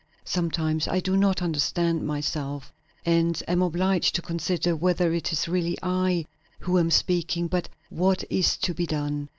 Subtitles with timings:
[0.25, 2.73] Sometimes I do not understand myself,
[3.05, 6.25] and am obliged to consider whether it is really I
[6.57, 9.29] who am speaking; but what is to be done?